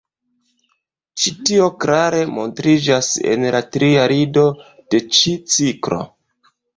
[1.23, 4.47] Ĉi tio klare montriĝas en la tria lido
[4.95, 6.01] de ĉi ciklo.